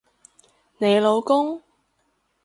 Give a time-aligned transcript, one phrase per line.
[0.79, 1.61] 你老公？